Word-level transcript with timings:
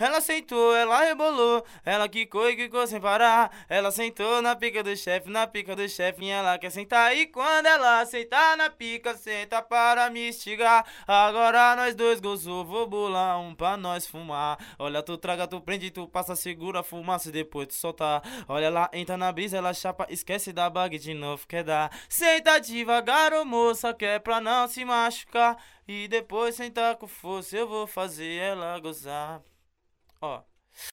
Ela 0.00 0.18
sentou, 0.22 0.74
ela 0.74 1.04
rebolou, 1.04 1.62
ela 1.84 2.08
quicou 2.08 2.48
e 2.48 2.56
quicou 2.56 2.86
sem 2.86 2.98
parar. 2.98 3.50
Ela 3.68 3.90
sentou 3.90 4.40
na 4.40 4.56
pica 4.56 4.82
do 4.82 4.96
chefe, 4.96 5.28
na 5.28 5.46
pica 5.46 5.76
do 5.76 5.86
chefe, 5.86 6.26
ela 6.26 6.58
quer 6.58 6.70
sentar. 6.70 7.14
E 7.14 7.26
quando 7.26 7.66
ela 7.66 8.06
sentar 8.06 8.56
na 8.56 8.70
pica, 8.70 9.14
senta 9.14 9.60
para 9.60 10.08
me 10.08 10.30
instigar. 10.30 10.86
Agora 11.06 11.76
nós 11.76 11.94
dois 11.94 12.18
gozou, 12.18 12.64
vou 12.64 12.86
bolar 12.86 13.38
um 13.40 13.54
pra 13.54 13.76
nós 13.76 14.06
fumar. 14.06 14.58
Olha, 14.78 15.02
tu 15.02 15.18
traga, 15.18 15.46
tu 15.46 15.60
prende, 15.60 15.90
tu 15.90 16.08
passa, 16.08 16.34
segura 16.34 16.80
a 16.80 16.82
fumaça 16.82 17.28
e 17.28 17.32
depois 17.32 17.68
tu 17.68 17.74
soltar. 17.74 18.22
Olha, 18.48 18.66
ela 18.66 18.90
entra 18.94 19.18
na 19.18 19.30
brisa, 19.30 19.58
ela 19.58 19.74
chapa, 19.74 20.06
esquece 20.08 20.50
da 20.50 20.70
bag 20.70 20.98
de 20.98 21.12
novo, 21.12 21.46
quer 21.46 21.62
dar. 21.62 21.90
Senta 22.08 22.58
devagar, 22.58 23.34
ô 23.34 23.44
moça, 23.44 23.92
que 23.92 24.06
é 24.06 24.18
pra 24.18 24.40
não 24.40 24.66
se 24.66 24.82
machucar. 24.82 25.58
E 25.86 26.08
depois 26.08 26.54
sentar 26.54 26.96
com 26.96 27.06
força, 27.06 27.54
eu 27.56 27.68
vou 27.68 27.86
fazer 27.86 28.36
ela 28.36 28.78
gozar. 28.78 29.42
啊， 30.20 30.44